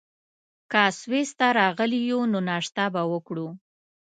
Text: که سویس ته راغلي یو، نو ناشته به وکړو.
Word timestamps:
که 0.71 0.81
سویس 0.99 1.29
ته 1.37 1.47
راغلي 1.59 1.99
یو، 2.11 2.19
نو 2.31 2.39
ناشته 2.49 2.85
به 2.93 3.01
وکړو. 3.13 3.47